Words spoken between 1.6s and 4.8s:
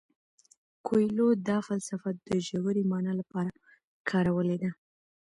فلسفه د ژورې مانا لپاره کارولې ده.